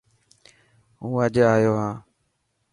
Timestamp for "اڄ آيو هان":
1.25-1.95